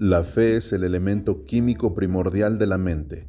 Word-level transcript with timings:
La 0.00 0.24
fe 0.24 0.56
es 0.56 0.72
el 0.72 0.82
elemento 0.82 1.44
químico 1.44 1.94
primordial 1.94 2.58
de 2.58 2.66
la 2.66 2.78
mente. 2.78 3.28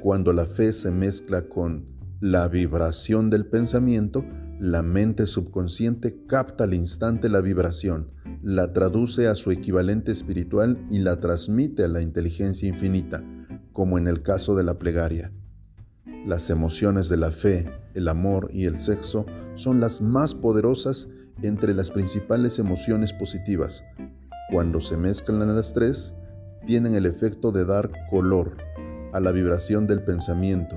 Cuando 0.00 0.32
la 0.32 0.44
fe 0.44 0.72
se 0.72 0.92
mezcla 0.92 1.48
con 1.48 1.86
la 2.20 2.46
vibración 2.46 3.30
del 3.30 3.46
pensamiento, 3.46 4.24
la 4.60 4.84
mente 4.84 5.26
subconsciente 5.26 6.24
capta 6.28 6.64
al 6.64 6.74
instante 6.74 7.28
la 7.28 7.40
vibración, 7.40 8.12
la 8.42 8.72
traduce 8.72 9.26
a 9.26 9.34
su 9.34 9.50
equivalente 9.50 10.12
espiritual 10.12 10.86
y 10.88 10.98
la 10.98 11.18
transmite 11.18 11.82
a 11.82 11.88
la 11.88 12.00
inteligencia 12.00 12.68
infinita, 12.68 13.24
como 13.72 13.98
en 13.98 14.06
el 14.06 14.22
caso 14.22 14.54
de 14.54 14.62
la 14.62 14.78
plegaria. 14.78 15.32
Las 16.26 16.48
emociones 16.48 17.08
de 17.08 17.16
la 17.16 17.32
fe, 17.32 17.68
el 17.94 18.06
amor 18.06 18.50
y 18.52 18.66
el 18.66 18.76
sexo 18.76 19.26
son 19.54 19.80
las 19.80 20.00
más 20.00 20.32
poderosas 20.32 21.08
entre 21.42 21.74
las 21.74 21.90
principales 21.90 22.60
emociones 22.60 23.12
positivas, 23.12 23.82
cuando 24.54 24.80
se 24.80 24.96
mezclan 24.96 25.52
las 25.52 25.74
tres, 25.74 26.14
tienen 26.64 26.94
el 26.94 27.06
efecto 27.06 27.50
de 27.50 27.64
dar 27.64 27.90
color 28.08 28.56
a 29.12 29.18
la 29.18 29.32
vibración 29.32 29.88
del 29.88 30.04
pensamiento, 30.04 30.76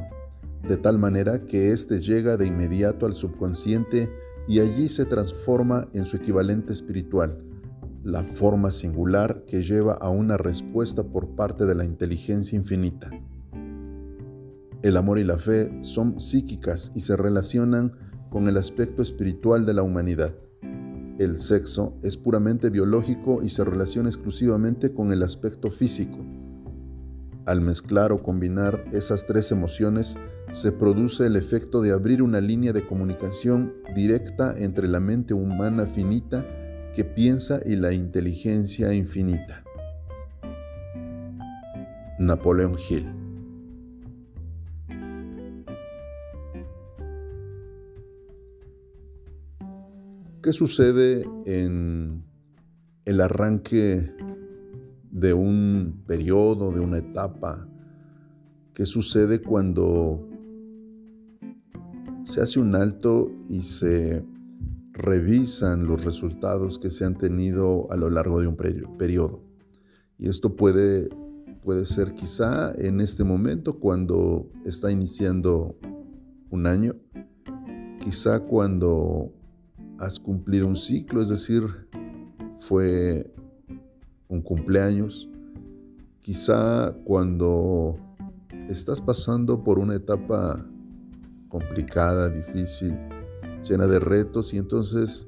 de 0.68 0.78
tal 0.78 0.98
manera 0.98 1.46
que 1.46 1.72
éste 1.72 2.00
llega 2.00 2.38
de 2.38 2.48
inmediato 2.48 3.06
al 3.06 3.14
subconsciente 3.14 4.10
y 4.48 4.62
allí 4.62 4.90
se 4.90 5.06
transforma 5.06 5.88
en 5.94 6.06
su 6.06 6.18
equivalente 6.18 6.74
espiritual, 6.74 7.38
la 8.02 8.24
forma 8.24 8.72
singular 8.72 9.44
que 9.46 9.62
lleva 9.62 9.94
a 9.94 10.10
una 10.10 10.38
respuesta 10.38 11.04
por 11.04 11.36
parte 11.36 11.68
de 11.68 11.76
la 11.76 11.86
inteligencia 11.86 12.56
infinita. 12.56 13.12
El 14.82 14.98
amor 14.98 15.20
y 15.20 15.24
la 15.24 15.38
fe 15.38 15.72
son 15.84 16.20
psíquicas 16.20 16.92
y 16.96 17.02
se 17.02 17.16
relacionan 17.16 17.92
con 18.32 18.48
el 18.48 18.58
aspecto 18.58 19.04
espiritual 19.04 19.68
de 19.68 19.76
la 19.76 19.84
humanidad. 19.84 20.34
El 21.18 21.42
sexo 21.42 21.98
es 22.04 22.16
puramente 22.16 22.70
biológico 22.70 23.42
y 23.42 23.50
se 23.50 23.66
relaciona 23.66 24.08
exclusivamente 24.08 24.94
con 24.94 25.12
el 25.12 25.24
aspecto 25.24 25.72
físico. 25.72 26.20
Al 27.48 27.62
mezclar 27.62 28.12
o 28.12 28.22
combinar 28.22 28.86
esas 28.92 29.26
tres 29.26 29.52
emociones, 29.52 30.16
se 30.52 30.72
produce 30.72 31.26
el 31.26 31.36
efecto 31.36 31.82
de 31.82 31.92
abrir 31.92 32.22
una 32.22 32.40
línea 32.40 32.72
de 32.72 32.86
comunicación 32.86 33.74
directa 33.96 34.54
entre 34.58 34.88
la 34.88 35.00
mente 35.00 35.34
humana 35.34 35.88
finita 35.88 36.46
que 36.94 37.04
piensa 37.04 37.62
y 37.66 37.76
la 37.78 37.94
inteligencia 37.94 38.94
infinita. 38.94 39.64
Napoleón 42.20 42.76
Hill 42.90 43.17
¿Qué 50.48 50.54
sucede 50.54 51.30
en 51.46 52.24
el 53.04 53.20
arranque 53.20 54.14
de 55.12 55.34
un 55.34 56.06
periodo, 56.08 56.72
de 56.72 56.80
una 56.80 57.00
etapa? 57.00 57.68
¿Qué 58.74 58.86
sucede 58.86 59.42
cuando 59.42 60.26
se 62.22 62.40
hace 62.40 62.62
un 62.62 62.78
alto 62.78 63.30
y 63.50 63.60
se 63.64 64.26
revisan 64.94 65.86
los 65.86 66.06
resultados 66.06 66.80
que 66.80 66.92
se 66.92 67.04
han 67.04 67.18
tenido 67.18 67.86
a 67.92 67.98
lo 67.98 68.10
largo 68.10 68.40
de 68.40 68.48
un 68.48 68.56
periodo? 68.56 69.44
Y 70.18 70.30
esto 70.30 70.56
puede, 70.56 71.10
puede 71.62 71.86
ser 71.86 72.14
quizá 72.14 72.72
en 72.78 73.02
este 73.02 73.26
momento 73.26 73.82
cuando 73.82 74.50
está 74.64 74.94
iniciando 74.94 75.78
un 76.52 76.68
año, 76.68 76.96
quizá 78.00 78.40
cuando 78.40 79.34
has 80.00 80.20
cumplido 80.20 80.68
un 80.68 80.76
ciclo, 80.76 81.22
es 81.22 81.30
decir, 81.30 81.64
fue 82.58 83.34
un 84.28 84.42
cumpleaños. 84.42 85.30
Quizá 86.20 86.94
cuando 87.04 87.98
estás 88.68 89.02
pasando 89.02 89.64
por 89.64 89.80
una 89.80 89.96
etapa 89.96 90.66
complicada, 91.48 92.30
difícil, 92.30 92.98
llena 93.64 93.88
de 93.88 94.00
retos 94.00 94.54
y 94.54 94.58
entonces 94.58 95.28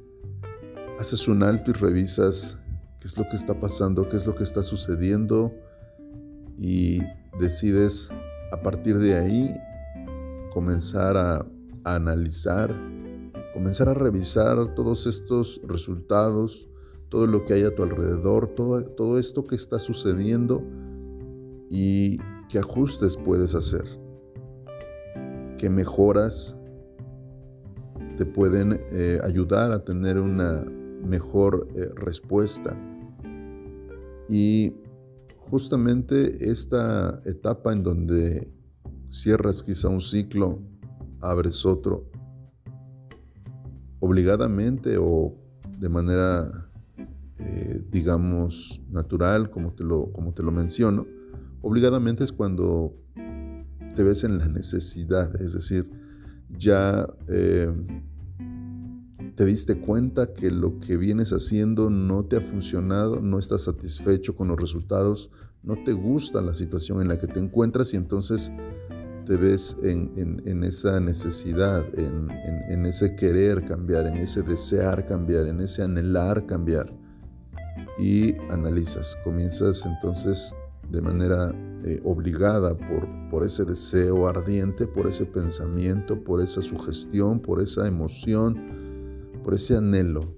haces 0.99 1.27
un 1.27 1.43
alto 1.43 1.71
y 1.71 1.73
revisas 1.73 2.57
qué 2.99 3.07
es 3.07 3.17
lo 3.17 3.23
que 3.29 3.37
está 3.37 3.57
pasando, 3.57 4.07
qué 4.09 4.17
es 4.17 4.25
lo 4.25 4.35
que 4.35 4.43
está 4.43 4.61
sucediendo 4.61 5.53
y 6.57 7.01
decides 7.39 8.09
a 8.51 8.61
partir 8.61 8.97
de 8.97 9.15
ahí 9.15 9.55
comenzar 10.53 11.15
a, 11.15 11.45
a 11.85 11.95
analizar 11.95 12.75
comenzar 13.59 13.89
a 13.89 13.93
revisar 13.93 14.73
todos 14.73 15.05
estos 15.05 15.59
resultados, 15.67 16.69
todo 17.09 17.27
lo 17.27 17.43
que 17.43 17.55
hay 17.55 17.63
a 17.63 17.75
tu 17.75 17.83
alrededor, 17.83 18.47
todo, 18.55 18.81
todo 18.81 19.19
esto 19.19 19.45
que 19.45 19.55
está 19.55 19.79
sucediendo 19.79 20.63
y 21.69 22.19
qué 22.47 22.59
ajustes 22.59 23.17
puedes 23.17 23.55
hacer, 23.55 23.83
qué 25.57 25.69
mejoras 25.69 26.55
te 28.15 28.25
pueden 28.25 28.79
eh, 28.93 29.19
ayudar 29.25 29.73
a 29.73 29.83
tener 29.83 30.19
una 30.19 30.63
mejor 31.03 31.67
eh, 31.75 31.89
respuesta. 31.97 32.81
Y 34.29 34.73
justamente 35.35 36.49
esta 36.49 37.19
etapa 37.25 37.73
en 37.73 37.83
donde 37.83 38.53
cierras 39.09 39.61
quizá 39.61 39.89
un 39.89 39.99
ciclo, 39.99 40.61
abres 41.19 41.65
otro, 41.65 42.09
obligadamente 43.99 44.97
o 44.97 45.35
de 45.79 45.89
manera, 45.89 46.49
eh, 47.37 47.83
digamos, 47.91 48.81
natural, 48.89 49.49
como 49.49 49.73
te, 49.73 49.83
lo, 49.83 50.11
como 50.11 50.33
te 50.33 50.43
lo 50.43 50.51
menciono, 50.51 51.05
obligadamente 51.61 52.23
es 52.23 52.31
cuando 52.31 52.93
te 53.95 54.03
ves 54.03 54.23
en 54.23 54.37
la 54.37 54.47
necesidad, 54.47 55.35
es 55.41 55.53
decir, 55.53 55.89
ya 56.57 57.07
eh, 57.27 57.71
te 59.35 59.45
diste 59.45 59.79
cuenta 59.79 60.33
que 60.33 60.51
lo 60.51 60.79
que 60.79 60.97
vienes 60.97 61.31
haciendo 61.31 61.89
no 61.89 62.25
te 62.25 62.37
ha 62.37 62.41
funcionado, 62.41 63.21
no 63.21 63.39
estás 63.39 63.63
satisfecho 63.63 64.35
con 64.35 64.49
los 64.49 64.59
resultados, 64.59 65.31
no 65.63 65.75
te 65.83 65.93
gusta 65.93 66.41
la 66.41 66.55
situación 66.55 67.01
en 67.01 67.07
la 67.07 67.17
que 67.19 67.27
te 67.27 67.39
encuentras 67.39 67.93
y 67.93 67.97
entonces 67.97 68.51
te 69.29 69.37
ves 69.37 69.77
en, 69.83 70.63
esa 70.63 70.99
necesidad, 70.99 71.85
en, 71.99 72.83
ese 72.87 73.15
querer 73.15 73.63
cambiar, 73.63 74.07
en 74.07 74.17
ese 74.17 74.41
desear 74.41 75.05
cambiar, 75.05 75.45
en 75.45 75.59
ese 75.59 75.83
anhelar 75.83 76.47
cambiar. 76.47 76.91
Y 77.99 78.33
analizas, 78.49 79.15
comienzas 79.23 79.85
entonces 79.85 80.55
de 80.89 81.03
manera 81.03 81.53
eh, 81.85 82.01
obligada 82.05 82.75
por, 82.75 83.07
por 83.29 83.43
ese 83.43 83.65
deseo 83.65 84.27
ardiente, 84.27 84.87
por 84.87 85.05
ese 85.05 85.27
pensamiento, 85.27 86.19
por 86.23 86.41
esa 86.41 86.63
sugestión, 86.63 87.39
por 87.39 87.61
esa 87.61 87.87
emoción, 87.87 88.59
por 89.43 89.53
ese 89.53 89.77
anhelo, 89.77 90.35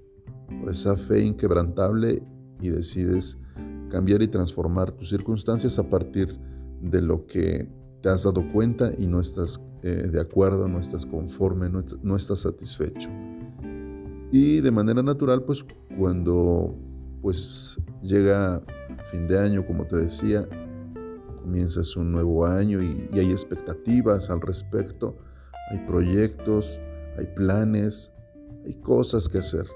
por 0.60 0.70
esa 0.70 0.98
fe 0.98 1.24
inquebrantable 1.24 2.22
y 2.60 2.68
decides 2.68 3.38
cambiar 3.88 4.20
y 4.20 4.28
transformar 4.28 4.92
tus 4.92 5.08
circunstancias 5.08 5.78
a 5.78 5.88
partir 5.88 6.38
de 6.82 7.00
lo 7.00 7.24
que 7.24 7.80
te 8.02 8.08
has 8.08 8.24
dado 8.24 8.46
cuenta 8.52 8.92
y 8.98 9.06
no 9.06 9.20
estás 9.20 9.60
eh, 9.82 10.08
de 10.12 10.20
acuerdo, 10.20 10.68
no 10.68 10.78
estás 10.80 11.06
conforme, 11.06 11.68
no, 11.68 12.16
estás 12.16 12.40
satisfecho. 12.40 13.08
Y 14.30 14.60
de 14.60 14.70
manera 14.70 15.02
natural, 15.02 15.44
pues 15.44 15.64
cuando 15.98 16.76
pues 17.20 17.78
llega 18.02 18.62
fin 19.10 19.26
de 19.26 19.38
año, 19.38 19.64
como 19.64 19.86
te 19.86 19.96
decía, 19.96 20.48
comienzas 21.40 21.96
un 21.96 22.10
nuevo 22.10 22.44
año 22.46 22.82
y, 22.82 23.08
y, 23.12 23.18
hay 23.18 23.30
expectativas 23.30 24.30
al 24.30 24.40
respecto, 24.40 25.16
hay 25.70 25.78
proyectos, 25.86 26.80
hay 27.18 27.26
planes, 27.36 28.10
hay 28.64 28.74
cosas 28.74 29.28
que 29.28 29.38
hacer. 29.38 29.66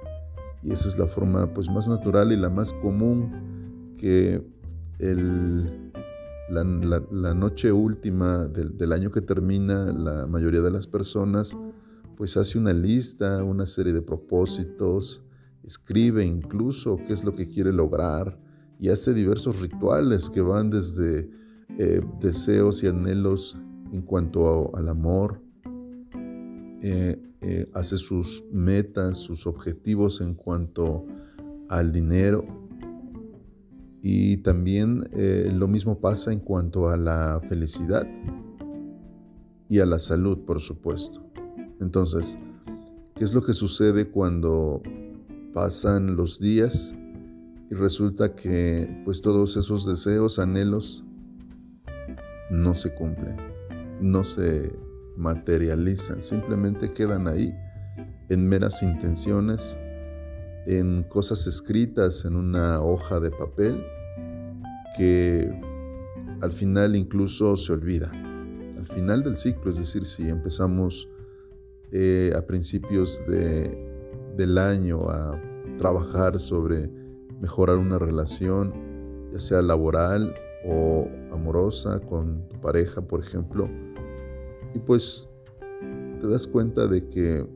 Y 0.63 0.73
esa 0.73 0.89
es 0.89 0.99
la 0.99 1.07
forma 1.07 1.53
pues 1.53 1.69
más 1.71 1.87
natural 1.87 2.33
y 2.33 2.37
la 2.37 2.51
más 2.51 2.73
común 2.73 3.95
que 3.97 4.43
el 4.99 5.86
la, 6.49 7.35
noche 7.35 7.73
última 7.73 8.47
del, 8.47 8.93
año 8.93 9.11
que 9.11 9.21
termina, 9.21 9.93
la 9.93 10.27
mayoría 10.27 10.61
de 10.61 10.71
las 10.71 10.87
personas 10.87 11.57
pues 12.17 12.37
hace 12.37 12.59
una 12.59 12.73
lista, 12.73 13.45
una 13.45 13.67
serie 13.67 13.93
de 13.93 14.01
propósitos, 14.01 15.23
escribe 15.63 16.25
incluso 16.25 16.97
qué 17.07 17.13
es 17.13 17.25
lo 17.25 17.35
que 17.35 17.47
quiere 17.47 17.73
lograr 17.73 18.39
y 18.81 18.89
hace 18.89 19.13
diversos 19.13 19.61
rituales 19.61 20.31
que 20.31 20.41
van 20.41 20.71
desde 20.71 21.29
eh, 21.79 22.01
deseos 22.21 22.83
y 22.83 22.87
anhelos 22.87 23.59
en 23.93 24.03
cuanto 24.03 24.75
al 24.77 24.89
amor, 24.89 25.43
eh, 26.83 27.21
eh, 27.43 27.69
hace 27.75 27.97
sus 27.97 28.45
metas, 28.51 29.19
sus 29.19 29.47
objetivos 29.47 30.21
en 30.21 30.35
cuanto 30.35 31.05
al 31.69 31.93
dinero, 31.93 32.45
y 34.09 34.37
también 34.37 35.03
eh, 35.15 35.51
lo 35.53 35.67
mismo 35.67 35.99
pasa 35.99 36.33
en 36.33 36.39
cuanto 36.39 36.89
a 36.89 36.97
la 36.97 37.41
felicidad 37.49 38.07
y 39.69 39.81
a 39.81 39.87
la 39.87 39.99
salud, 39.99 40.45
por 40.45 40.61
supuesto. 40.61 41.29
Entonces, 41.81 42.39
¿qué 43.17 43.25
es 43.25 43.35
lo 43.35 43.43
que 43.43 43.53
sucede 43.53 44.09
cuando 44.09 44.81
pasan 45.53 46.15
los 46.15 46.39
días 46.39 46.95
y 47.69 47.75
resulta 47.75 48.33
que 48.37 49.03
pues 49.05 49.21
todos 49.21 49.57
esos 49.57 49.85
deseos, 49.85 50.39
anhelos 50.39 51.03
no 52.49 52.77
se 52.77 52.95
cumplen, 52.95 53.37
no 54.01 54.23
se 54.23 54.73
materializan, 55.17 56.23
simplemente 56.23 56.93
quedan 56.93 57.27
ahí 57.27 57.53
en 58.29 58.49
meras 58.49 58.85
intenciones, 58.85 59.77
en 60.67 61.05
cosas 61.05 61.47
escritas 61.47 62.25
en 62.25 62.37
una 62.37 62.81
hoja 62.81 63.21
de 63.21 63.31
papel 63.31 63.85
que 64.97 65.49
al 66.41 66.53
final 66.53 66.97
incluso 66.97 67.57
se 67.57 67.73
olvida. 67.73 68.11
Al 68.77 68.87
final 68.87 69.23
del 69.23 69.37
ciclo, 69.37 69.71
es 69.71 69.77
decir, 69.77 70.05
si 70.05 70.29
empezamos 70.29 71.09
eh, 71.93 72.33
a 72.37 72.43
principios 72.43 73.23
de, 73.27 73.77
del 74.37 74.59
año 74.59 75.09
a 75.09 75.41
trabajar 75.79 76.39
sobre 76.39 76.91
mejorar 77.41 77.79
una 77.79 77.99
relación, 77.99 78.73
ya 79.33 79.41
sea 79.41 79.63
laboral 79.63 80.35
o 80.69 81.09
amorosa 81.33 82.01
con 82.01 82.49
tu 82.49 82.61
pareja, 82.61 83.01
por 83.01 83.21
ejemplo, 83.21 83.69
y 84.75 84.79
pues 84.79 85.29
te 86.21 86.27
das 86.27 86.47
cuenta 86.47 86.87
de 86.87 87.07
que 87.09 87.47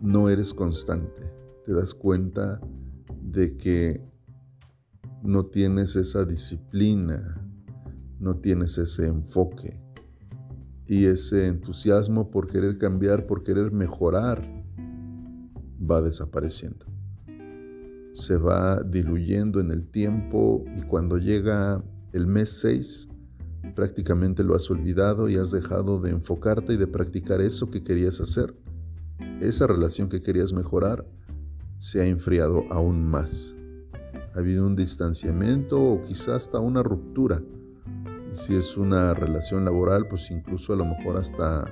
no 0.00 0.28
eres 0.28 0.52
constante, 0.52 1.22
te 1.66 1.72
das 1.72 1.94
cuenta 1.94 2.60
de 3.20 3.56
que 3.56 4.00
no 5.24 5.46
tienes 5.46 5.96
esa 5.96 6.24
disciplina, 6.24 7.44
no 8.20 8.36
tienes 8.36 8.78
ese 8.78 9.08
enfoque 9.08 9.82
y 10.86 11.06
ese 11.06 11.48
entusiasmo 11.48 12.30
por 12.30 12.46
querer 12.46 12.78
cambiar, 12.78 13.26
por 13.26 13.42
querer 13.42 13.72
mejorar, 13.72 14.48
va 15.78 16.00
desapareciendo. 16.00 16.86
Se 18.12 18.36
va 18.36 18.80
diluyendo 18.84 19.58
en 19.58 19.72
el 19.72 19.90
tiempo 19.90 20.64
y 20.76 20.82
cuando 20.82 21.18
llega 21.18 21.82
el 22.12 22.28
mes 22.28 22.60
6, 22.60 23.08
prácticamente 23.74 24.44
lo 24.44 24.54
has 24.54 24.70
olvidado 24.70 25.28
y 25.28 25.34
has 25.34 25.50
dejado 25.50 26.00
de 26.00 26.10
enfocarte 26.10 26.74
y 26.74 26.76
de 26.76 26.86
practicar 26.86 27.40
eso 27.40 27.68
que 27.70 27.82
querías 27.82 28.20
hacer. 28.20 28.54
Esa 29.40 29.66
relación 29.66 30.08
que 30.08 30.22
querías 30.22 30.52
mejorar 30.52 31.04
se 31.78 32.00
ha 32.00 32.06
enfriado 32.06 32.64
aún 32.70 33.08
más. 33.08 33.54
Ha 34.34 34.38
habido 34.38 34.66
un 34.66 34.76
distanciamiento 34.76 35.82
o 35.82 36.02
quizás 36.02 36.28
hasta 36.28 36.60
una 36.60 36.82
ruptura. 36.82 37.40
Y 38.30 38.34
si 38.34 38.54
es 38.54 38.76
una 38.76 39.14
relación 39.14 39.64
laboral, 39.64 40.06
pues 40.08 40.30
incluso 40.30 40.72
a 40.72 40.76
lo 40.76 40.84
mejor 40.84 41.16
hasta, 41.16 41.64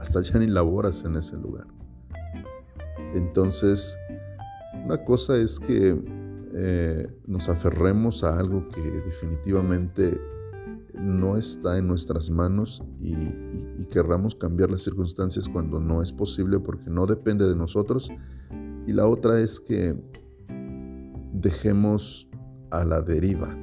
hasta 0.00 0.22
ya 0.22 0.38
ni 0.38 0.46
laboras 0.46 1.04
en 1.04 1.16
ese 1.16 1.36
lugar. 1.36 1.66
Entonces, 3.14 3.98
una 4.84 5.02
cosa 5.04 5.36
es 5.36 5.58
que 5.58 5.98
eh, 6.54 7.06
nos 7.26 7.48
aferremos 7.48 8.24
a 8.24 8.38
algo 8.38 8.68
que 8.68 8.80
definitivamente 8.80 10.20
no 10.98 11.36
está 11.36 11.76
en 11.76 11.86
nuestras 11.86 12.30
manos 12.30 12.82
y, 12.98 13.12
y, 13.12 13.86
querramos 13.90 14.34
cambiar 14.34 14.70
las 14.70 14.82
circunstancias 14.82 15.46
cuando 15.46 15.78
no 15.78 16.02
es 16.02 16.12
posible 16.12 16.58
porque 16.58 16.88
no 16.88 17.06
depende 17.06 17.46
de 17.46 17.54
nosotros. 17.54 18.10
Y 18.88 18.94
la 18.94 19.06
otra 19.06 19.38
es 19.38 19.60
que 19.60 19.94
dejemos 21.34 22.26
a 22.70 22.86
la 22.86 23.02
deriva. 23.02 23.54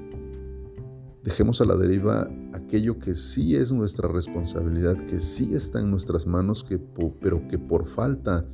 Dejemos 1.24 1.60
a 1.62 1.66
la 1.66 1.76
deriva 1.76 2.30
aquello 2.54 3.00
que 3.00 3.16
sí 3.16 3.56
es 3.56 3.74
nuestra 3.74 4.08
responsabilidad, 4.08 4.96
que 5.06 5.18
sí 5.18 5.56
está 5.56 5.80
en 5.80 5.90
nuestras 5.90 6.28
manos, 6.28 6.64
que, 6.64 6.78
pero 7.22 7.42
que 7.48 7.58
por 7.58 7.88
falta 7.88 8.46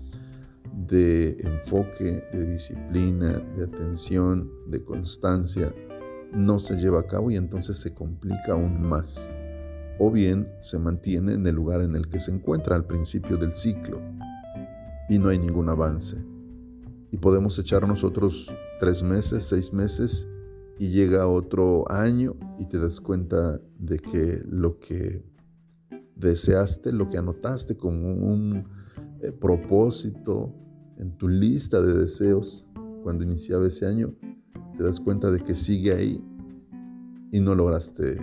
de 0.88 1.35
enfoque, 1.41 2.23
de 2.31 2.53
disciplina, 2.53 3.39
de 3.57 3.65
atención, 3.65 4.50
de 4.67 4.81
constancia, 4.81 5.75
no 6.31 6.57
se 6.57 6.77
lleva 6.77 7.01
a 7.01 7.07
cabo 7.07 7.31
y 7.31 7.35
entonces 7.35 7.81
se 7.81 7.94
complica 7.94 8.53
aún 8.53 8.81
más. 8.81 9.29
O 10.00 10.09
bien 10.09 10.47
se 10.62 10.79
mantiene 10.79 11.33
en 11.33 11.45
el 11.45 11.53
lugar 11.56 11.81
en 11.81 11.97
el 11.97 12.07
que 12.07 12.21
se 12.21 12.31
encuentra 12.31 12.77
al 12.77 12.85
principio 12.85 13.35
del 13.35 13.51
ciclo 13.51 14.01
y 15.09 15.19
no 15.19 15.27
hay 15.27 15.38
ningún 15.38 15.67
avance. 15.67 16.31
Y 17.12 17.18
podemos 17.18 17.60
echar 17.60 17.88
nosotros 17.88 18.54
tres 18.80 19.04
meses, 19.04 19.44
seis 19.46 19.74
meses 19.74 20.28
y 20.80 20.90
llega 20.90 21.28
otro 21.28 21.84
año 21.92 22.36
y 22.58 22.66
te 22.66 22.80
das 22.80 23.00
cuenta 23.00 23.60
de 23.78 24.00
que 24.00 24.42
lo 24.50 24.80
que 24.80 25.24
deseaste, 26.16 26.92
lo 26.92 27.08
que 27.08 27.18
anotaste 27.18 27.75
como 27.75 28.13
un 28.13 28.63
eh, 29.22 29.31
propósito 29.31 30.54
en 30.98 31.16
tu 31.18 31.28
lista 31.28 31.81
de 31.81 31.94
deseos 31.94 32.66
cuando 33.04 33.24
iniciaba 33.24 33.68
ese 33.68 33.86
año, 33.86 34.16
te 34.78 34.84
das 34.84 35.00
cuenta 35.00 35.30
de 35.31 35.40
que 35.40 35.56
sigue 35.56 35.94
ahí 35.94 36.25
y 37.31 37.40
no 37.42 37.56
lograste, 37.56 38.16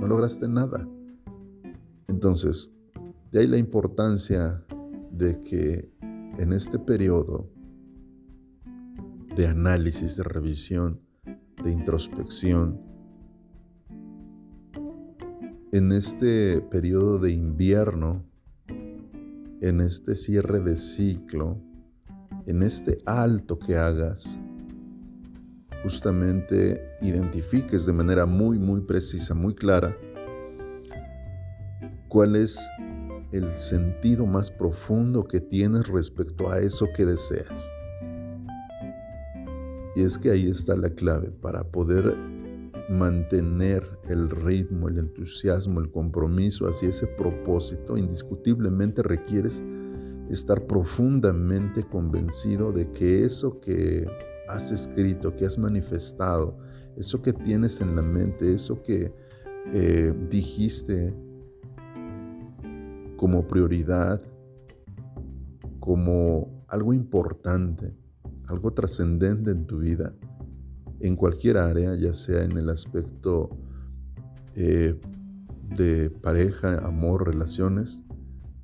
no 0.00 0.08
lograste 0.08 0.48
nada. 0.48 0.86
Entonces, 2.08 2.72
de 3.30 3.40
ahí 3.40 3.46
la 3.46 3.56
importancia 3.56 4.62
de 5.10 5.40
que 5.40 5.90
en 6.38 6.52
este 6.52 6.78
periodo 6.78 7.48
de 9.36 9.46
análisis, 9.46 10.16
de 10.16 10.24
revisión, 10.24 11.00
de 11.62 11.72
introspección, 11.72 12.80
en 15.72 15.90
este 15.90 16.60
periodo 16.60 17.18
de 17.18 17.32
invierno, 17.32 18.24
en 19.62 19.80
este 19.80 20.14
cierre 20.14 20.60
de 20.60 20.76
ciclo, 20.76 21.58
en 22.46 22.62
este 22.62 22.98
alto 23.06 23.58
que 23.58 23.76
hagas, 23.76 24.38
justamente 25.82 26.80
identifiques 27.00 27.86
de 27.86 27.92
manera 27.94 28.26
muy, 28.26 28.58
muy 28.58 28.82
precisa, 28.82 29.34
muy 29.34 29.54
clara, 29.54 29.96
cuál 32.08 32.36
es 32.36 32.68
el 33.32 33.46
sentido 33.54 34.26
más 34.26 34.50
profundo 34.50 35.24
que 35.24 35.40
tienes 35.40 35.88
respecto 35.88 36.50
a 36.50 36.58
eso 36.58 36.86
que 36.94 37.06
deseas. 37.06 37.72
Y 39.94 40.02
es 40.02 40.16
que 40.16 40.30
ahí 40.30 40.48
está 40.48 40.76
la 40.76 40.90
clave 40.90 41.30
para 41.30 41.64
poder 41.64 42.16
mantener 42.88 43.98
el 44.08 44.30
ritmo, 44.30 44.88
el 44.88 44.98
entusiasmo, 44.98 45.80
el 45.80 45.90
compromiso 45.90 46.66
hacia 46.66 46.88
ese 46.88 47.06
propósito, 47.06 47.96
indiscutiblemente 47.96 49.02
requieres 49.02 49.62
estar 50.28 50.66
profundamente 50.66 51.84
convencido 51.84 52.72
de 52.72 52.90
que 52.90 53.24
eso 53.24 53.60
que 53.60 54.06
has 54.48 54.70
escrito, 54.70 55.34
que 55.34 55.46
has 55.46 55.58
manifestado, 55.58 56.58
eso 56.96 57.22
que 57.22 57.32
tienes 57.32 57.80
en 57.80 57.96
la 57.96 58.02
mente, 58.02 58.52
eso 58.52 58.82
que 58.82 59.14
eh, 59.72 60.14
dijiste 60.28 61.14
como 63.16 63.46
prioridad, 63.46 64.20
como 65.80 66.64
algo 66.68 66.92
importante, 66.92 67.94
algo 68.52 68.72
trascendente 68.72 69.50
en 69.50 69.66
tu 69.66 69.78
vida, 69.78 70.14
en 71.00 71.16
cualquier 71.16 71.56
área, 71.56 71.94
ya 71.96 72.14
sea 72.14 72.44
en 72.44 72.56
el 72.56 72.68
aspecto 72.68 73.50
eh, 74.54 74.98
de 75.76 76.10
pareja, 76.10 76.78
amor, 76.86 77.26
relaciones, 77.26 78.04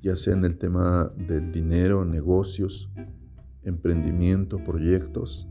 ya 0.01 0.15
sea 0.15 0.33
en 0.33 0.45
el 0.45 0.57
tema 0.57 1.11
del 1.27 1.51
dinero, 1.51 2.05
negocios, 2.05 2.89
emprendimiento, 3.63 4.63
proyectos, 4.63 5.47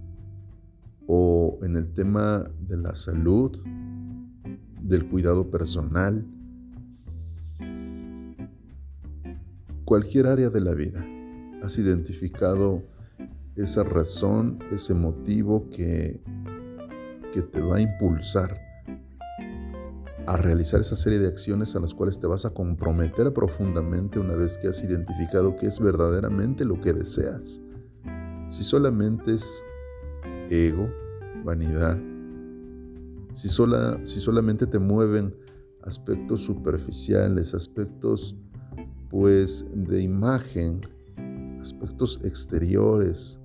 o 1.06 1.58
en 1.62 1.76
el 1.76 1.92
tema 1.92 2.44
de 2.60 2.76
la 2.76 2.94
salud, 2.94 3.58
del 4.82 5.08
cuidado 5.08 5.50
personal, 5.50 6.26
cualquier 9.84 10.26
área 10.26 10.50
de 10.50 10.60
la 10.60 10.74
vida. 10.74 11.04
Has 11.62 11.78
identificado 11.78 12.82
esa 13.62 13.84
razón, 13.84 14.58
ese 14.70 14.94
motivo 14.94 15.68
que, 15.70 16.20
que 17.32 17.42
te 17.42 17.60
va 17.60 17.76
a 17.76 17.80
impulsar 17.80 18.68
a 20.28 20.36
realizar 20.36 20.80
esa 20.80 20.94
serie 20.94 21.18
de 21.18 21.28
acciones 21.28 21.74
a 21.74 21.80
las 21.80 21.94
cuales 21.94 22.20
te 22.20 22.26
vas 22.26 22.44
a 22.44 22.50
comprometer 22.50 23.32
profundamente 23.32 24.18
una 24.18 24.34
vez 24.34 24.58
que 24.58 24.68
has 24.68 24.82
identificado 24.82 25.56
qué 25.56 25.66
es 25.66 25.80
verdaderamente 25.80 26.66
lo 26.66 26.78
que 26.82 26.92
deseas. 26.92 27.62
Si 28.48 28.62
solamente 28.62 29.34
es 29.34 29.64
ego, 30.50 30.90
vanidad, 31.44 31.98
si, 33.32 33.48
sola, 33.48 33.98
si 34.04 34.20
solamente 34.20 34.66
te 34.66 34.78
mueven 34.78 35.34
aspectos 35.84 36.42
superficiales, 36.42 37.54
aspectos 37.54 38.36
pues 39.08 39.64
de 39.74 40.02
imagen, 40.02 40.80
aspectos 41.58 42.18
exteriores, 42.22 43.40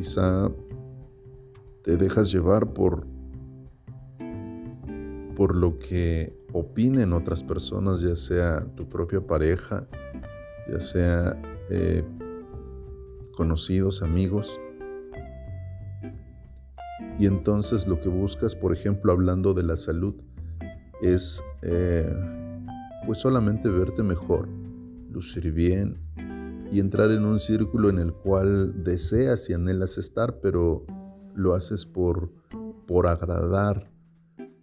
quizá 0.00 0.50
te 1.84 1.98
dejas 1.98 2.32
llevar 2.32 2.72
por 2.72 3.06
por 5.36 5.54
lo 5.54 5.78
que 5.78 6.34
opinen 6.54 7.12
otras 7.12 7.44
personas, 7.44 8.00
ya 8.00 8.16
sea 8.16 8.64
tu 8.76 8.88
propia 8.88 9.20
pareja, 9.20 9.86
ya 10.70 10.80
sea 10.80 11.38
eh, 11.68 12.02
conocidos, 13.34 14.02
amigos. 14.02 14.58
Y 17.18 17.26
entonces 17.26 17.86
lo 17.86 18.00
que 18.00 18.08
buscas, 18.08 18.56
por 18.56 18.72
ejemplo, 18.72 19.12
hablando 19.12 19.52
de 19.52 19.64
la 19.64 19.76
salud, 19.76 20.14
es 21.02 21.42
eh, 21.62 22.10
pues 23.04 23.18
solamente 23.18 23.68
verte 23.68 24.02
mejor, 24.02 24.48
lucir 25.10 25.52
bien 25.52 25.98
y 26.72 26.80
entrar 26.80 27.10
en 27.10 27.24
un 27.24 27.40
círculo 27.40 27.88
en 27.88 27.98
el 27.98 28.12
cual 28.12 28.84
deseas 28.84 29.50
y 29.50 29.54
anhelas 29.54 29.98
estar, 29.98 30.40
pero 30.40 30.84
lo 31.34 31.54
haces 31.54 31.84
por, 31.84 32.32
por 32.86 33.06
agradar, 33.06 33.90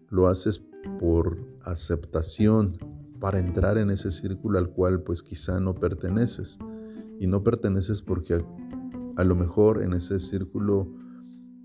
lo 0.10 0.28
haces 0.28 0.64
por 1.00 1.38
aceptación, 1.66 2.78
para 3.20 3.40
entrar 3.40 3.78
en 3.78 3.90
ese 3.90 4.12
círculo 4.12 4.60
al 4.60 4.70
cual 4.70 5.02
pues 5.02 5.24
quizá 5.24 5.60
no 5.60 5.76
perteneces. 5.76 6.60
Y 7.20 7.28
no 7.28 7.44
perteneces 7.44 8.02
porque 8.02 8.46
a 9.16 9.24
lo 9.24 9.36
mejor 9.36 9.82
en 9.82 9.94
ese 9.94 10.20
círculo 10.20 10.88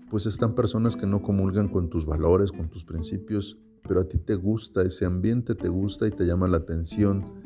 pues 0.09 0.25
están 0.25 0.55
personas 0.55 0.95
que 0.95 1.07
no 1.07 1.21
comulgan 1.21 1.69
con 1.69 1.89
tus 1.89 2.05
valores, 2.05 2.51
con 2.51 2.69
tus 2.69 2.85
principios, 2.85 3.57
pero 3.87 4.01
a 4.01 4.03
ti 4.07 4.17
te 4.17 4.35
gusta 4.35 4.81
ese 4.81 5.05
ambiente, 5.05 5.55
te 5.55 5.69
gusta 5.69 6.07
y 6.07 6.11
te 6.11 6.25
llama 6.25 6.47
la 6.47 6.57
atención 6.57 7.42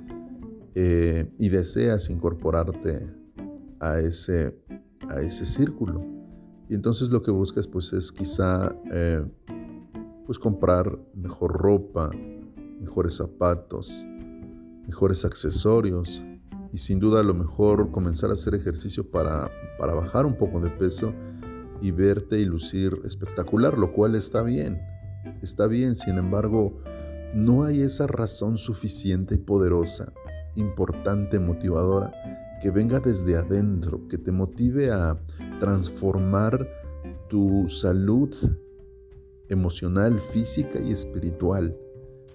eh, 0.80 1.34
y 1.40 1.50
deseas 1.50 2.08
incorporarte 2.12 3.12
a 3.80 4.00
ese, 4.00 4.56
a 5.10 5.22
ese 5.22 5.44
círculo. 5.44 6.06
Y 6.70 6.76
entonces 6.76 7.10
lo 7.10 7.24
que 7.24 7.32
buscas 7.32 7.68
pues 7.68 7.94
es 7.94 8.12
quizá 8.12 8.70
eh, 8.92 9.26
pues 10.28 10.38
comprar 10.38 11.00
mejor 11.16 11.54
ropa, 11.54 12.12
mejores 12.80 13.16
zapatos, 13.16 13.92
mejores 14.86 15.26
accesorios 15.26 16.24
y 16.72 16.78
sin 16.78 17.00
duda 17.00 17.22
a 17.22 17.24
lo 17.24 17.34
mejor 17.34 17.90
comenzar 17.90 18.30
a 18.30 18.34
hacer 18.34 18.54
ejercicio 18.54 19.10
para, 19.10 19.50
para 19.80 19.96
bajar 19.96 20.28
un 20.28 20.38
poco 20.38 20.60
de 20.60 20.70
peso 20.70 21.12
y 21.82 21.90
verte 21.90 22.40
y 22.40 22.46
lucir 22.46 23.02
espectacular, 23.04 23.80
lo 23.80 23.94
cual 23.94 24.14
está 24.14 24.44
bien, 24.44 24.80
está 25.42 25.66
bien, 25.66 25.96
sin 25.96 26.20
embargo, 26.20 26.80
no 27.34 27.64
hay 27.64 27.82
esa 27.82 28.06
razón 28.06 28.60
suficiente 28.60 29.34
y 29.34 29.40
poderosa, 29.40 30.14
importante, 30.58 31.40
motivadora, 31.40 32.12
que 32.62 32.72
venga 32.72 33.00
desde 33.00 33.38
adentro, 33.38 34.08
que 34.08 34.18
te 34.18 34.32
motive 34.32 34.92
a 34.92 35.20
transformar 35.60 36.68
tu 37.30 37.68
salud 37.70 38.34
emocional, 39.50 40.20
física 40.20 40.80
y 40.80 40.92
espiritual, 40.92 41.78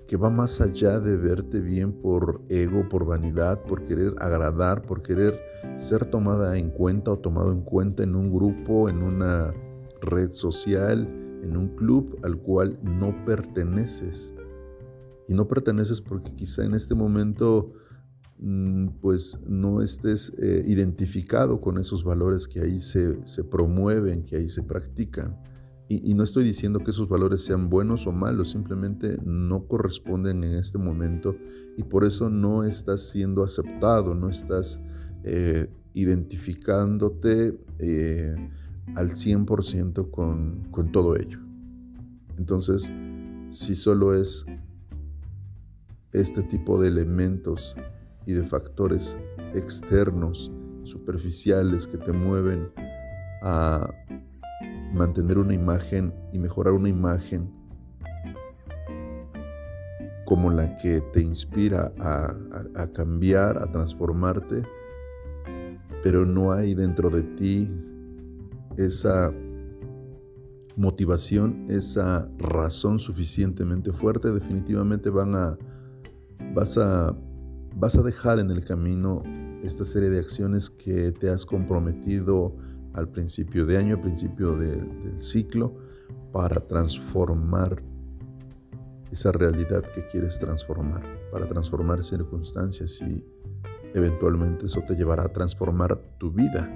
que 0.07 0.17
va 0.17 0.31
más 0.31 0.61
allá 0.61 1.01
de 1.01 1.17
verte 1.17 1.61
bien 1.61 1.93
por 1.93 2.43
ego, 2.49 2.89
por 2.89 3.07
vanidad, 3.07 3.63
por 3.63 3.85
querer 3.85 4.15
agradar, 4.19 4.83
por 4.83 5.03
querer 5.03 5.41
ser 5.77 6.05
tomada 6.05 6.59
en 6.59 6.71
cuenta 6.71 7.13
o 7.13 7.19
tomado 7.19 7.53
en 7.53 7.63
cuenta 7.63 8.03
en 8.03 8.15
un 8.15 8.33
grupo, 8.33 8.89
en 8.89 9.03
una 9.03 9.53
red 10.01 10.31
social, 10.31 11.09
en 11.43 11.57
un 11.57 11.69
club 11.77 12.19
al 12.25 12.37
cual 12.39 12.79
no 12.83 13.25
perteneces. 13.25 14.35
Y 15.29 15.35
no 15.35 15.49
perteneces 15.49 16.01
porque 16.01 16.35
quizá 16.35 16.65
en 16.65 16.75
este 16.75 16.95
momento 16.95 17.73
pues 19.01 19.39
no 19.47 19.83
estés 19.83 20.33
eh, 20.39 20.65
identificado 20.67 21.61
con 21.61 21.79
esos 21.79 22.03
valores 22.03 22.49
que 22.49 22.61
ahí 22.61 22.79
se, 22.81 23.25
se 23.25 23.45
promueven, 23.45 24.25
que 24.25 24.37
ahí 24.37 24.49
se 24.49 24.63
practican. 24.63 25.39
Y, 25.89 26.15
no 26.15 26.25
estoy 26.25 26.45
diciendo 26.45 26.79
que 26.81 26.91
esos 26.91 27.07
valores 27.09 27.45
sean 27.45 27.69
buenos 27.69 28.07
o 28.07 28.13
malos, 28.13 28.51
simplemente 28.51 29.19
no 29.27 29.67
corresponden 29.67 30.43
en 30.43 30.55
este 30.55 30.79
momento 30.79 31.37
y 31.77 31.83
por 31.83 32.05
eso 32.05 32.31
no 32.31 32.65
estás 32.65 33.11
siendo 33.11 33.43
aceptado, 33.43 34.15
no 34.15 34.31
estás 34.31 34.81
eh, 35.25 35.69
identificándote 35.93 37.59
eh, 37.79 38.35
al 38.97 39.11
100% 39.11 40.11
con, 40.11 40.67
con 40.71 40.93
todo 40.93 41.15
ello. 41.15 41.41
Entonces, 42.39 42.91
si 43.51 43.75
solo 43.75 44.15
es 44.15 44.47
este 46.13 46.43
tipo 46.43 46.81
de 46.81 46.89
elementos 46.89 47.77
y 48.27 48.33
de 48.33 48.45
factores 48.45 49.19
externos, 49.55 50.51
superficiales 50.85 51.87
que 51.87 51.99
te 51.99 52.13
mueven 52.13 52.71
a 53.43 53.89
mantener 54.93 55.39
una 55.39 55.55
imagen 55.55 56.13
y 56.33 56.39
mejorar 56.39 56.75
una 56.75 56.89
imagen 56.89 57.51
como 60.25 60.51
la 60.51 60.77
que 60.77 61.01
te 61.13 61.21
inspira 61.21 61.93
a, 61.99 62.87
cambiar, 62.95 63.59
a 63.59 63.71
transformarte, 63.71 64.63
pero 66.03 66.25
no 66.25 66.53
hay 66.53 66.75
dentro 66.75 67.11
de 67.11 67.23
ti 67.23 67.69
esa 68.77 69.33
motivación, 70.77 71.67
esa 71.69 72.31
razón 72.39 72.99
suficientemente 72.99 73.93
fuerte, 73.93 74.33
definitivamente 74.33 75.11
van 75.11 75.35
a, 75.35 75.59
vas 76.55 76.79
a, 76.79 77.15
vas 77.83 77.97
a 77.97 78.03
dejar 78.03 78.39
en 78.39 78.49
el 78.53 78.65
camino 78.65 79.25
esta 79.61 79.85
serie 79.85 80.09
de 80.09 80.21
acciones 80.21 80.71
que 80.71 81.11
te 81.11 81.29
has 81.29 81.45
comprometido 81.45 82.55
al 82.95 83.09
principio 83.09 83.67
de 83.67 83.77
año, 83.77 83.97
al 83.97 84.01
principio 84.01 84.57
del 84.57 85.19
ciclo, 85.19 85.75
para 86.31 86.61
transformar 86.61 87.83
esa 89.11 89.33
realidad 89.33 89.83
que 89.83 90.07
quieres 90.07 90.39
transformar, 90.39 91.03
para 91.33 91.45
transformar 91.49 92.05
circunstancias 92.05 93.03
y 93.03 93.27
eventualmente 93.95 94.67
eso 94.67 94.81
te 94.87 94.95
llevará 94.95 95.25
a 95.25 95.33
transformar 95.33 96.01
tu 96.19 96.31
vida. 96.31 96.71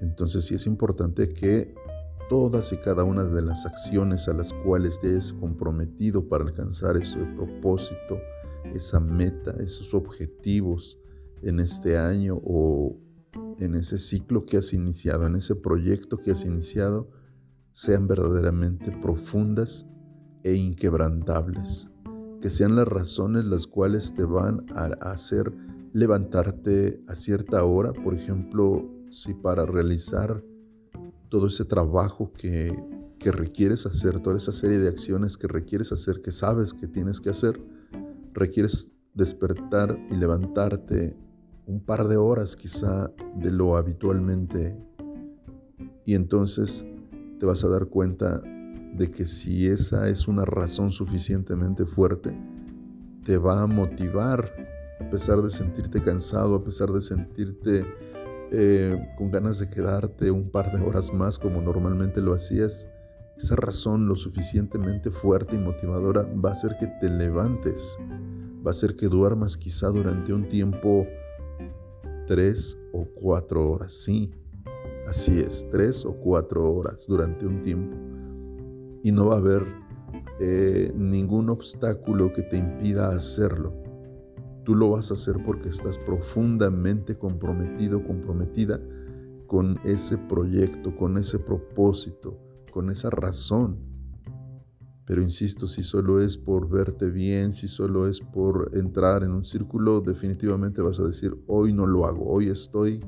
Entonces 0.00 0.46
sí 0.46 0.54
es 0.54 0.64
importante 0.66 1.28
que 1.28 1.74
todas 2.30 2.72
y 2.72 2.78
cada 2.78 3.04
una 3.04 3.24
de 3.24 3.42
las 3.42 3.66
acciones 3.66 4.28
a 4.28 4.32
las 4.32 4.54
cuales 4.64 4.98
te 4.98 5.08
hayas 5.08 5.34
comprometido 5.34 6.26
para 6.26 6.44
alcanzar 6.44 6.96
ese 6.96 7.18
propósito, 7.36 8.18
esa 8.72 9.00
meta, 9.00 9.52
esos 9.60 9.94
objetivos 9.94 10.98
en 11.42 11.60
este 11.60 11.96
año 11.96 12.40
o 12.44 12.96
en 13.58 13.74
ese 13.74 13.98
ciclo 13.98 14.46
que 14.46 14.56
has 14.56 14.72
iniciado, 14.72 15.26
en 15.26 15.36
ese 15.36 15.54
proyecto 15.54 16.18
que 16.18 16.32
has 16.32 16.44
iniciado, 16.44 17.10
sean 17.72 18.06
verdaderamente 18.06 18.92
profundas 19.02 19.86
e 20.42 20.54
inquebrantables, 20.54 21.88
que 22.40 22.50
sean 22.50 22.76
las 22.76 22.88
razones 22.88 23.44
las 23.44 23.66
cuales 23.66 24.14
te 24.14 24.24
van 24.24 24.64
a 24.74 24.84
hacer 25.10 25.52
levantarte 25.92 27.00
a 27.08 27.14
cierta 27.14 27.64
hora, 27.64 27.92
por 27.92 28.14
ejemplo, 28.14 28.88
si 29.10 29.32
para 29.32 29.64
realizar 29.64 30.44
todo 31.28 31.46
ese 31.46 31.64
trabajo 31.64 32.32
que, 32.32 32.72
que 33.18 33.30
requieres 33.30 33.86
hacer, 33.86 34.20
toda 34.20 34.36
esa 34.36 34.52
serie 34.52 34.78
de 34.78 34.88
acciones 34.88 35.36
que 35.36 35.46
requieres 35.46 35.92
hacer, 35.92 36.20
que 36.20 36.32
sabes 36.32 36.74
que 36.74 36.88
tienes 36.88 37.20
que 37.20 37.30
hacer, 37.30 37.60
requieres 38.34 38.92
despertar 39.14 39.98
y 40.10 40.16
levantarte 40.16 41.16
un 41.66 41.80
par 41.80 42.06
de 42.08 42.16
horas 42.16 42.56
quizá 42.56 43.10
de 43.36 43.50
lo 43.50 43.76
habitualmente 43.76 44.76
y 46.04 46.14
entonces 46.14 46.84
te 47.38 47.46
vas 47.46 47.64
a 47.64 47.68
dar 47.68 47.86
cuenta 47.86 48.40
de 48.94 49.10
que 49.10 49.24
si 49.24 49.66
esa 49.66 50.08
es 50.08 50.28
una 50.28 50.44
razón 50.44 50.90
suficientemente 50.90 51.84
fuerte, 51.84 52.32
te 53.24 53.38
va 53.38 53.62
a 53.62 53.66
motivar 53.66 54.52
a 55.00 55.10
pesar 55.10 55.42
de 55.42 55.50
sentirte 55.50 56.00
cansado, 56.00 56.56
a 56.56 56.64
pesar 56.64 56.90
de 56.90 57.00
sentirte 57.00 57.84
eh, 58.52 58.98
con 59.16 59.30
ganas 59.30 59.58
de 59.58 59.68
quedarte 59.68 60.30
un 60.30 60.50
par 60.50 60.70
de 60.72 60.84
horas 60.84 61.12
más 61.12 61.38
como 61.38 61.60
normalmente 61.60 62.20
lo 62.20 62.34
hacías, 62.34 62.88
esa 63.36 63.56
razón 63.56 64.06
lo 64.06 64.14
suficientemente 64.14 65.10
fuerte 65.10 65.56
y 65.56 65.58
motivadora 65.58 66.22
va 66.22 66.50
a 66.50 66.52
hacer 66.52 66.76
que 66.78 66.86
te 67.00 67.08
levantes, 67.08 67.98
va 68.64 68.70
a 68.70 68.72
hacer 68.72 68.96
que 68.96 69.08
duermas 69.08 69.56
quizá 69.56 69.88
durante 69.88 70.32
un 70.32 70.48
tiempo 70.48 71.06
tres 72.26 72.78
o 72.92 73.06
cuatro 73.20 73.70
horas. 73.70 73.92
Sí, 73.92 74.32
así 75.06 75.38
es, 75.38 75.66
tres 75.70 76.04
o 76.04 76.14
cuatro 76.14 76.72
horas 76.72 77.04
durante 77.06 77.46
un 77.46 77.60
tiempo. 77.60 77.96
Y 79.02 79.12
no 79.12 79.26
va 79.26 79.34
a 79.34 79.38
haber 79.38 79.62
eh, 80.40 80.92
ningún 80.96 81.50
obstáculo 81.50 82.32
que 82.32 82.42
te 82.42 82.56
impida 82.56 83.08
hacerlo. 83.08 83.74
Tú 84.64 84.74
lo 84.74 84.92
vas 84.92 85.10
a 85.10 85.14
hacer 85.14 85.36
porque 85.44 85.68
estás 85.68 85.98
profundamente 85.98 87.14
comprometido, 87.16 88.02
comprometida 88.02 88.80
con 89.46 89.78
ese 89.84 90.16
proyecto, 90.16 90.96
con 90.96 91.18
ese 91.18 91.38
propósito, 91.38 92.38
con 92.72 92.88
esa 92.88 93.10
razón 93.10 93.93
pero 95.06 95.22
insisto, 95.22 95.66
si 95.66 95.82
solo 95.82 96.20
es 96.20 96.36
por 96.36 96.68
verte 96.68 97.10
bien, 97.10 97.52
si 97.52 97.68
solo 97.68 98.08
es 98.08 98.20
por 98.20 98.70
entrar 98.72 99.22
en 99.22 99.32
un 99.32 99.44
círculo, 99.44 100.00
definitivamente 100.00 100.80
vas 100.80 100.98
a 100.98 101.04
decir, 101.04 101.36
hoy 101.46 101.74
no 101.74 101.86
lo 101.86 102.06
hago, 102.06 102.24
hoy 102.26 102.48
estoy 102.48 103.00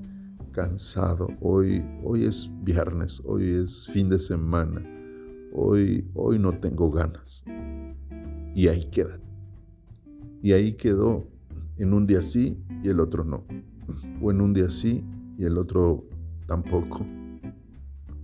cansado, 0.52 1.28
hoy, 1.40 1.82
hoy 2.04 2.24
es 2.24 2.50
viernes, 2.62 3.22
hoy 3.24 3.44
es 3.44 3.86
fin 3.86 4.10
de 4.10 4.18
semana, 4.18 4.82
hoy, 5.54 6.06
hoy 6.14 6.38
no 6.38 6.58
tengo 6.58 6.90
ganas. 6.90 7.44
Y 8.54 8.68
ahí 8.68 8.84
queda. 8.90 9.18
Y 10.42 10.52
ahí 10.52 10.74
quedó 10.74 11.28
en 11.76 11.94
un 11.94 12.06
día 12.06 12.22
sí 12.22 12.58
y 12.82 12.88
el 12.88 13.00
otro 13.00 13.24
no. 13.24 13.46
O 14.20 14.30
en 14.30 14.40
un 14.40 14.52
día 14.52 14.68
sí 14.68 15.04
y 15.38 15.44
el 15.44 15.56
otro 15.56 16.04
tampoco. 16.46 17.06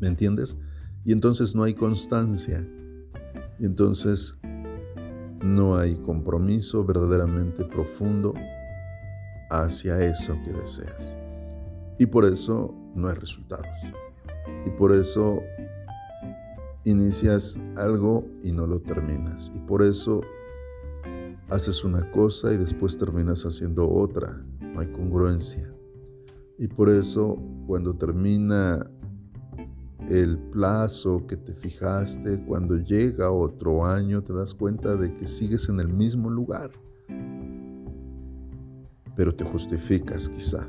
¿Me 0.01 0.09
entiendes? 0.09 0.59
Y 1.05 1.13
entonces 1.13 1.55
no 1.55 1.63
hay 1.63 1.75
constancia. 1.75 2.67
Y 3.63 3.65
entonces 3.65 4.37
no 5.41 5.77
hay 5.77 5.95
compromiso 5.95 6.85
verdaderamente 6.85 7.65
profundo 7.65 8.35
hacia 9.51 10.05
eso 10.05 10.37
que 10.45 10.51
deseas. 10.51 11.17
Y 11.97 12.07
por 12.07 12.25
eso 12.25 12.75
no 12.97 13.07
hay 13.07 13.15
resultados. 13.15 13.69
Y 14.67 14.71
por 14.71 14.91
eso 14.91 15.41
inicias 16.83 17.57
algo 17.77 18.27
y 18.43 18.51
no 18.51 18.67
lo 18.67 18.81
terminas. 18.81 19.53
Y 19.55 19.61
por 19.61 19.83
eso 19.83 20.23
haces 21.49 21.85
una 21.85 22.11
cosa 22.11 22.53
y 22.53 22.57
después 22.57 22.99
terminas 22.99 23.45
haciendo 23.45 23.89
otra. 23.89 24.45
No 24.75 24.81
hay 24.81 24.89
congruencia. 24.89 25.73
Y 26.59 26.67
por 26.67 26.89
eso 26.89 27.41
cuando 27.69 27.95
termina 27.95 28.85
el 30.13 30.37
plazo 30.37 31.27
que 31.27 31.39
te 31.39 31.55
fijaste, 31.55 32.39
cuando 32.45 32.77
llega 32.77 33.31
otro 33.31 33.87
año, 33.87 34.23
te 34.23 34.35
das 34.35 34.53
cuenta 34.53 34.95
de 34.95 35.11
que 35.15 35.27
sigues 35.27 35.71
en 35.71 35.81
el 35.81 35.89
mismo 35.89 36.29
lugar. 36.29 36.71
Pero 39.17 39.35
te 39.35 39.43
justificas 39.43 40.29
quizá. 40.29 40.69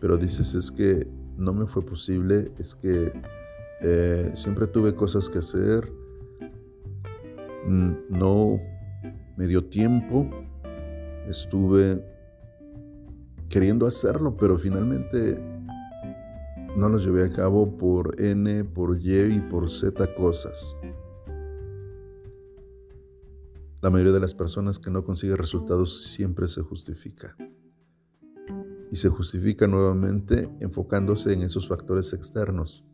Pero 0.00 0.16
dices, 0.16 0.56
es 0.56 0.72
que 0.72 1.06
no 1.36 1.54
me 1.54 1.66
fue 1.66 1.84
posible, 1.84 2.50
es 2.58 2.74
que 2.74 3.12
eh, 3.80 4.30
siempre 4.34 4.66
tuve 4.66 4.96
cosas 4.96 5.30
que 5.30 5.38
hacer, 5.38 5.88
mm, 7.68 7.92
no 8.08 8.60
me 9.36 9.46
dio 9.46 9.64
tiempo, 9.64 10.28
estuve 11.28 12.04
queriendo 13.48 13.86
hacerlo, 13.86 14.36
pero 14.36 14.58
finalmente 14.58 15.53
no 16.76 16.88
lo 16.88 16.98
llevé 16.98 17.24
a 17.24 17.30
cabo 17.30 17.76
por 17.76 18.20
N, 18.20 18.64
por 18.64 18.98
Y 19.00 19.36
y 19.36 19.40
por 19.40 19.70
Z 19.70 20.14
cosas. 20.14 20.76
La 23.80 23.90
mayoría 23.90 24.12
de 24.12 24.20
las 24.20 24.34
personas 24.34 24.78
que 24.78 24.90
no 24.90 25.04
consiguen 25.04 25.36
resultados 25.36 26.02
siempre 26.04 26.48
se 26.48 26.62
justifica. 26.62 27.36
Y 28.90 28.96
se 28.96 29.08
justifica 29.08 29.66
nuevamente 29.66 30.48
enfocándose 30.60 31.32
en 31.32 31.42
esos 31.42 31.68
factores 31.68 32.12
externos 32.12 32.84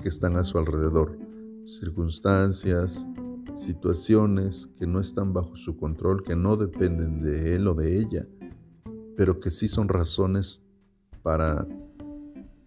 que 0.00 0.08
están 0.08 0.36
a 0.36 0.44
su 0.44 0.58
alrededor, 0.58 1.18
circunstancias, 1.64 3.06
situaciones 3.54 4.68
que 4.76 4.86
no 4.86 5.00
están 5.00 5.32
bajo 5.32 5.56
su 5.56 5.76
control, 5.76 6.22
que 6.22 6.36
no 6.36 6.56
dependen 6.56 7.20
de 7.20 7.56
él 7.56 7.66
o 7.66 7.74
de 7.74 7.98
ella, 7.98 8.26
pero 9.16 9.40
que 9.40 9.50
sí 9.50 9.68
son 9.68 9.88
razones 9.88 10.62
para 11.22 11.66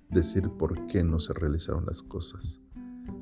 decir 0.09 0.49
por 0.57 0.87
qué 0.87 1.03
no 1.03 1.19
se 1.19 1.33
realizaron 1.33 1.85
las 1.85 2.01
cosas. 2.01 2.61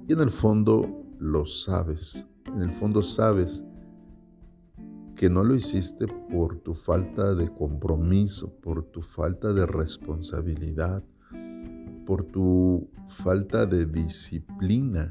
Y 0.08 0.14
en 0.14 0.20
el 0.20 0.30
fondo 0.30 1.04
lo 1.20 1.46
sabes, 1.46 2.26
en 2.54 2.62
el 2.62 2.72
fondo 2.72 3.02
sabes 3.02 3.64
que 5.16 5.30
no 5.30 5.44
lo 5.44 5.56
hiciste 5.56 6.06
por 6.08 6.58
tu 6.58 6.74
falta 6.74 7.34
de 7.34 7.52
compromiso, 7.54 8.54
por 8.62 8.84
tu 8.84 9.02
falta 9.02 9.54
de 9.54 9.66
responsabilidad, 9.66 11.04
por 12.06 12.24
tu 12.24 12.90
falta 13.08 13.66
de 13.66 13.86
disciplina. 13.86 15.10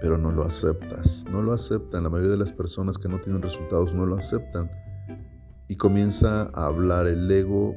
Pero 0.00 0.18
no 0.18 0.30
lo 0.30 0.42
aceptas, 0.42 1.24
no 1.30 1.42
lo 1.42 1.52
aceptan. 1.52 2.02
La 2.02 2.10
mayoría 2.10 2.32
de 2.32 2.38
las 2.38 2.52
personas 2.52 2.98
que 2.98 3.08
no 3.08 3.20
tienen 3.20 3.40
resultados 3.40 3.94
no 3.94 4.04
lo 4.04 4.16
aceptan. 4.16 4.70
Y 5.68 5.76
comienza 5.76 6.50
a 6.52 6.66
hablar 6.66 7.06
el 7.06 7.30
ego 7.30 7.74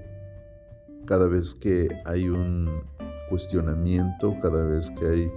cada 1.07 1.27
vez 1.27 1.55
que 1.55 1.87
hay 2.05 2.29
un 2.29 2.83
cuestionamiento, 3.29 4.35
cada 4.41 4.65
vez 4.65 4.91
que 4.91 5.05
hay 5.07 5.31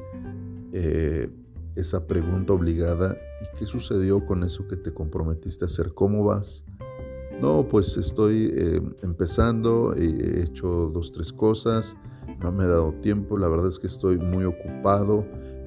eh, 0.73 1.31
esa 1.77 2.07
pregunta 2.07 2.53
obligada, 2.53 3.17
¿y 3.41 3.59
qué 3.59 3.65
sucedió 3.65 4.25
con 4.27 4.43
eso 4.43 4.67
que 4.67 4.77
te 4.77 4.93
comprometiste 4.93 5.65
a 5.65 5.67
hacer? 5.67 5.95
¿Cómo 5.95 6.25
vas? 6.25 6.65
No, 7.41 7.67
pues 7.67 7.97
estoy 7.97 8.51
eh, 8.53 8.83
empezando, 9.03 9.95
he 9.95 10.43
hecho 10.43 10.91
dos, 10.93 11.13
tres 11.13 11.33
cosas, 11.33 11.97
no 12.43 12.53
me 12.53 12.65
he 12.65 12.67
dado 12.67 12.93
tiempo, 12.95 13.39
la 13.39 13.49
verdad 13.49 13.69
es 13.69 13.79
que 13.79 13.87
estoy 13.87 14.19
muy 14.19 14.45
ocupado 14.45 15.25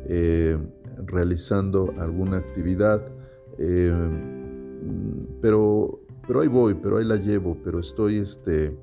eh, 0.10 0.58
realizando 1.06 1.94
alguna 1.98 2.38
actividad, 2.38 3.12
pero, 5.42 6.02
pero 6.28 6.42
ahí 6.42 6.48
voy, 6.48 6.74
pero 6.74 6.98
ahí 6.98 7.06
la 7.06 7.16
llevo, 7.16 7.58
pero 7.64 7.80
estoy 7.80 8.18
este, 8.18 8.76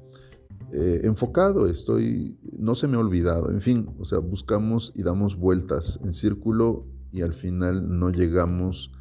eh, 0.72 1.00
enfocado, 1.04 1.66
estoy, 1.66 2.38
no 2.56 2.74
se 2.74 2.86
me 2.86 2.96
ha 2.96 3.00
olvidado, 3.00 3.50
en 3.50 3.60
fin, 3.60 3.88
o 3.98 4.04
sea, 4.04 4.18
buscamos 4.18 4.92
y 4.94 5.02
damos 5.02 5.36
vueltas 5.36 5.98
en 6.04 6.12
círculo 6.12 6.86
y 7.10 7.22
al 7.22 7.32
final 7.32 7.98
no 7.98 8.10
llegamos 8.10 8.92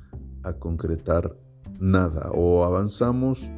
a 0.43 0.53
concretar 0.53 1.37
nada 1.79 2.31
o 2.33 2.63
avanzamos 2.63 3.49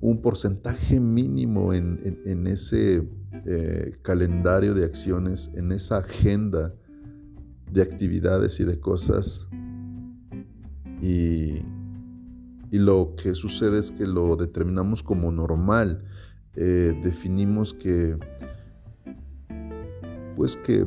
un 0.00 0.22
porcentaje 0.22 1.00
mínimo 1.00 1.74
en, 1.74 2.46
ese 2.46 3.06
eh, 3.44 3.92
calendario 4.00 4.72
de 4.72 4.84
acciones, 4.86 5.50
en 5.54 5.72
esa 5.72 5.98
agenda 5.98 6.74
de 7.70 7.82
actividades 7.82 8.58
y 8.60 8.64
de 8.64 8.80
cosas. 8.80 9.48
Y, 11.02 11.58
y 12.70 12.78
lo 12.78 13.14
que 13.16 13.34
sucede 13.34 13.78
es 13.78 13.90
que 13.90 14.06
lo 14.06 14.36
determinamos 14.36 15.02
como 15.02 15.30
normal 15.30 16.02
eh, 16.56 16.98
definimos 17.02 17.74
que, 17.74 18.18
pues 20.36 20.56
que 20.56 20.86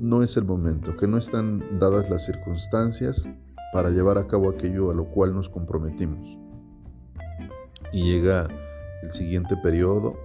no 0.00 0.22
es 0.22 0.36
el 0.36 0.44
momento, 0.44 0.96
que 0.96 1.06
no 1.06 1.18
están 1.18 1.78
dadas 1.78 2.10
las 2.10 2.24
circunstancias 2.24 3.28
para 3.72 3.90
llevar 3.90 4.18
a 4.18 4.26
cabo 4.26 4.50
aquello 4.50 4.90
a 4.90 4.94
lo 4.94 5.10
cual 5.10 5.34
nos 5.34 5.48
comprometimos. 5.48 6.38
Y 7.92 8.12
llega 8.12 8.48
el 9.02 9.10
siguiente 9.10 9.56
periodo 9.62 10.16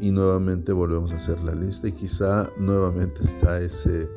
y 0.00 0.10
nuevamente 0.10 0.72
volvemos 0.72 1.12
a 1.12 1.16
hacer 1.16 1.42
la 1.42 1.54
lista 1.54 1.88
y 1.88 1.92
quizá 1.92 2.50
nuevamente 2.58 3.22
está 3.22 3.60
ese, 3.60 4.08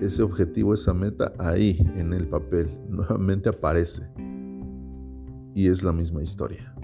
ese 0.00 0.22
objetivo, 0.22 0.74
esa 0.74 0.94
meta 0.94 1.32
ahí 1.38 1.78
en 1.94 2.12
el 2.12 2.28
papel, 2.28 2.70
nuevamente 2.88 3.48
aparece 3.48 4.08
y 5.54 5.68
es 5.68 5.82
la 5.82 5.92
misma 5.92 6.22
historia. 6.22 6.77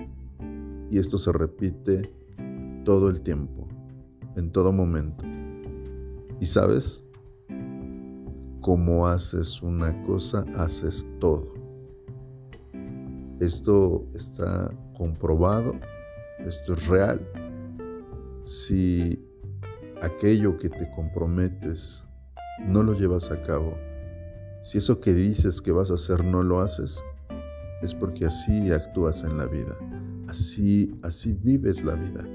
Y 0.95 0.99
esto 0.99 1.19
se 1.19 1.33
repite 1.33 2.09
todo 2.85 3.11
el 3.11 3.21
tiempo, 3.21 3.67
en 4.37 4.53
todo 4.53 4.71
momento. 4.71 5.25
Y 6.39 6.47
sabes, 6.47 7.03
como 8.61 9.09
haces 9.09 9.61
una 9.61 10.01
cosa, 10.03 10.45
haces 10.57 11.05
todo. 11.19 11.53
Esto 13.41 14.07
está 14.15 14.73
comprobado, 14.97 15.75
esto 16.47 16.75
es 16.75 16.87
real. 16.87 17.29
Si 18.45 19.21
aquello 20.01 20.57
que 20.57 20.69
te 20.69 20.89
comprometes 20.93 22.05
no 22.69 22.85
lo 22.85 22.95
llevas 22.95 23.33
a 23.33 23.43
cabo, 23.43 23.73
si 24.63 24.79
eso 24.79 25.01
que 25.01 25.13
dices 25.13 25.61
que 25.61 25.73
vas 25.73 25.91
a 25.91 25.95
hacer 25.95 26.25
no 26.25 26.45
lo 26.45 26.61
haces, 26.61 27.03
es 27.83 27.93
porque 27.93 28.27
así 28.27 28.71
actúas 28.71 29.25
en 29.25 29.37
la 29.39 29.47
vida. 29.47 29.77
Así, 30.35 30.93
así 31.05 31.33
vives 31.33 31.85
la 31.85 31.95
vida. 31.95 32.29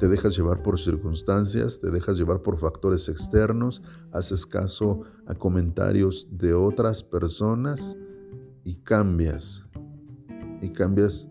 Te 0.00 0.08
dejas 0.08 0.36
llevar 0.36 0.60
por 0.64 0.76
circunstancias, 0.76 1.78
te 1.78 1.88
dejas 1.92 2.18
llevar 2.18 2.42
por 2.42 2.58
factores 2.58 3.08
externos, 3.08 3.80
haces 4.10 4.44
caso 4.44 5.02
a 5.28 5.34
comentarios 5.36 6.26
de 6.32 6.52
otras 6.52 7.04
personas 7.04 7.96
y 8.64 8.74
cambias. 8.78 9.64
Y 10.60 10.70
cambias 10.70 11.30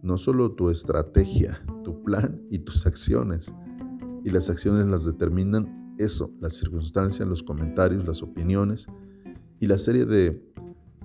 no 0.00 0.16
solo 0.16 0.52
tu 0.52 0.70
estrategia, 0.70 1.62
tu 1.84 2.02
plan 2.02 2.40
y 2.50 2.60
tus 2.60 2.86
acciones. 2.86 3.52
Y 4.24 4.30
las 4.30 4.48
acciones 4.48 4.86
las 4.86 5.04
determinan 5.04 5.94
eso, 5.98 6.32
las 6.40 6.54
circunstancias, 6.54 7.28
los 7.28 7.42
comentarios, 7.42 8.06
las 8.06 8.22
opiniones 8.22 8.86
y 9.58 9.66
la 9.66 9.76
serie 9.76 10.06
de 10.06 10.49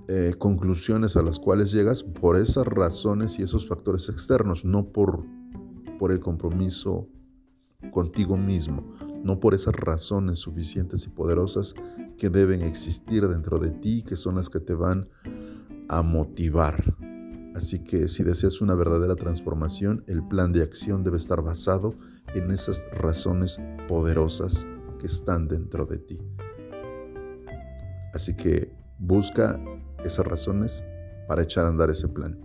eh, 0.07 0.33
conclusiones 0.37 1.17
a 1.17 1.23
las 1.23 1.39
cuales 1.39 1.71
llegas 1.71 2.03
por 2.03 2.37
esas 2.39 2.67
razones 2.67 3.39
y 3.39 3.43
esos 3.43 3.67
factores 3.67 4.09
externos, 4.09 4.63
no 4.63 4.91
por, 4.91 5.25
por 5.97 6.11
el 6.11 6.19
compromiso 6.19 7.07
contigo 7.91 8.37
mismo, 8.37 8.93
no 9.23 9.39
por 9.39 9.53
esas 9.53 9.75
razones 9.75 10.39
suficientes 10.39 11.05
y 11.05 11.09
poderosas 11.09 11.73
que 12.17 12.29
deben 12.29 12.61
existir 12.61 13.27
dentro 13.27 13.57
de 13.57 13.71
ti, 13.71 14.03
que 14.03 14.15
son 14.15 14.35
las 14.35 14.49
que 14.49 14.59
te 14.59 14.73
van 14.73 15.09
a 15.89 16.01
motivar. 16.01 16.95
Así 17.55 17.79
que 17.79 18.07
si 18.07 18.23
deseas 18.23 18.61
una 18.61 18.75
verdadera 18.75 19.15
transformación, 19.15 20.03
el 20.07 20.27
plan 20.27 20.51
de 20.51 20.61
acción 20.61 21.03
debe 21.03 21.17
estar 21.17 21.41
basado 21.41 21.95
en 22.33 22.51
esas 22.51 22.85
razones 22.91 23.57
poderosas 23.87 24.67
que 24.99 25.07
están 25.07 25.47
dentro 25.47 25.85
de 25.85 25.99
ti. 25.99 26.19
Así 28.13 28.35
que 28.35 28.75
busca 28.99 29.59
esas 30.07 30.25
razones 30.25 30.85
para 31.27 31.43
echar 31.43 31.65
a 31.65 31.69
andar 31.69 31.89
ese 31.89 32.07
plan. 32.07 32.39